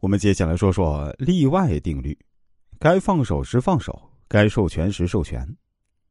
[0.00, 2.18] 我们接下来说说例外定律：
[2.78, 5.46] 该放手时放手，该授权时授权，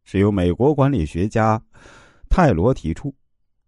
[0.04, 1.60] 是由美国管理学家
[2.30, 3.12] 泰罗提出。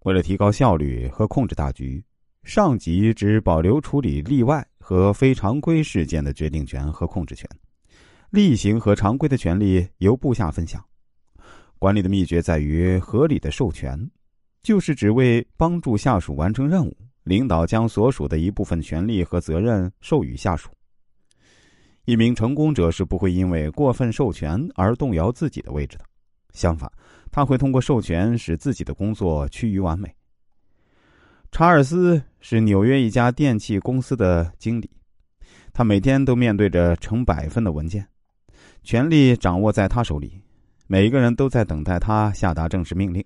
[0.03, 2.03] 为了提高效率和控制大局，
[2.43, 7.49] 上级只保留处理例外和非常规事件的决定权和控制权，
[8.29, 10.83] 例行和常规的权利由部下分享。
[11.79, 13.99] 管理的秘诀在于合理的授权，
[14.61, 16.95] 就是只为帮助下属完成任务。
[17.23, 20.69] 领导将所属的一部分权利和责任授予下属。
[22.05, 26.05] 一名成功者是不会因为过分授权而动摇自己的位置的，
[26.51, 26.91] 相反，
[27.31, 30.13] 他会通过授权使自己的工作趋于完美。
[31.51, 34.89] 查尔斯是纽约一家电器公司的经理，
[35.73, 38.07] 他每天都面对着成百份的文件，
[38.83, 40.41] 权力掌握在他手里，
[40.87, 43.23] 每一个人都在等待他下达正式命令。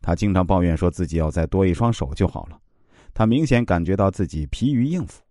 [0.00, 2.58] 他经常抱怨说自己要再多一双手就好了。
[3.14, 5.22] 他明显感觉到自己疲于应付。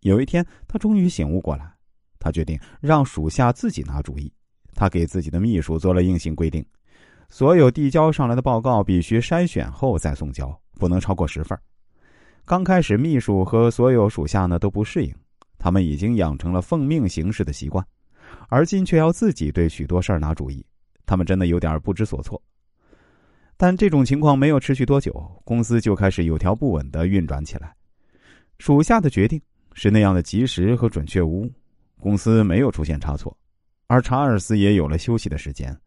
[0.00, 1.70] 有一天，他终于醒悟过来，
[2.18, 4.32] 他决定让属下自己拿主意。
[4.74, 6.64] 他给自己的秘书做了硬性规定：
[7.28, 11.58] 所有递交上来的报告必须筛选后再送交，不能超过十份。
[12.44, 15.14] 刚开始，秘书和所有属下呢都不适应，
[15.58, 17.84] 他们已经养成了奉命行事的习惯，
[18.48, 20.64] 而今却要自己对许多事儿拿主意，
[21.04, 22.40] 他们真的有点不知所措。
[23.62, 25.12] 但这种情况没有持续多久，
[25.44, 27.76] 公司就开始有条不紊的运转起来。
[28.58, 29.38] 属下的决定
[29.74, 31.52] 是那样的及时和准确无误，
[32.00, 33.36] 公司没有出现差错，
[33.86, 35.78] 而查尔斯也有了休息的时间。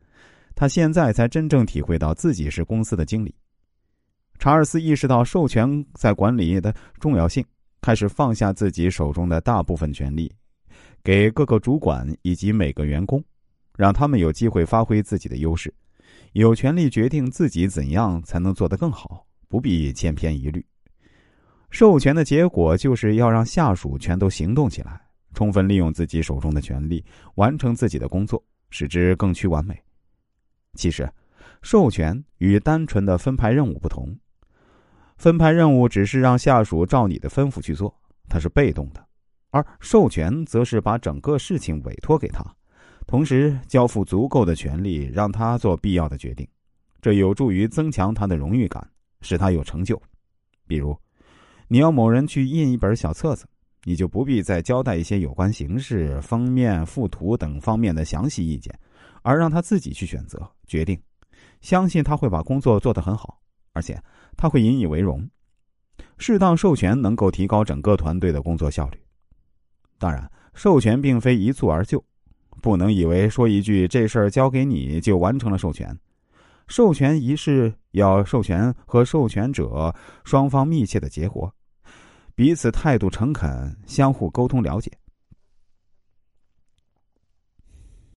[0.54, 3.34] 他现在才真正体会到自己是公司的经理。
[4.38, 7.44] 查尔斯意识到授权在管理的重要性，
[7.82, 10.32] 开始放下自己手中的大部分权力，
[11.04, 13.20] 给各个主管以及每个员工，
[13.76, 15.74] 让他们有机会发挥自己的优势。
[16.34, 20.66] 有权利决定自己怎样才能做得更好，不必千篇一律。
[21.70, 25.02] 授权的结果就是要让下属全都行动起来，
[25.34, 27.04] 充分利用自己手中的权利，
[27.36, 29.76] 完成自己的工作，使之更趋完美。
[30.76, 31.12] 其实，
[31.62, 34.16] 授权与单纯的分派任务不同。
[35.18, 37.96] 分派任务只是让下属照你的吩咐去做，
[38.28, 39.02] 它是被动的；
[39.52, 42.44] 而授权则是把整个事情委托给他。
[43.06, 46.48] 同时交付足够的权利，让他做必要的决定，
[47.02, 48.86] 这有助于增强他的荣誉感，
[49.22, 50.02] 使他有成就。
[50.66, 50.98] 比如，
[51.68, 53.46] 你要某人去印一本小册子，
[53.84, 58.74] 你就不必再交代一些有关形式、封面、附图等方面的详细意见，
[59.22, 61.00] 而让他自己去选择决定。
[61.62, 63.40] 相信他会把工作做得很好，
[63.74, 64.02] 而且
[64.38, 65.30] 他会引以为荣。
[66.18, 68.98] 适当授权能够提高整个团队的工作效率。
[70.00, 72.04] 当然，授权并非一蹴而就。
[72.64, 75.94] 不能以为说一句“这事儿交给你”就完成了授权。
[76.70, 79.94] 授权仪式要授权和授权者
[80.24, 81.52] 双方密切的结合，
[82.36, 84.90] 彼此态度诚恳，相互沟通了解。